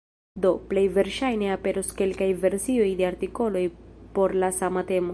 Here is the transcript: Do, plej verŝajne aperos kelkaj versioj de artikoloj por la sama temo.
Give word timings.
Do, 0.45 0.51
plej 0.71 0.83
verŝajne 0.95 1.51
aperos 1.57 1.93
kelkaj 2.01 2.31
versioj 2.47 2.89
de 3.03 3.09
artikoloj 3.13 3.65
por 4.19 4.39
la 4.45 4.55
sama 4.63 4.89
temo. 4.93 5.09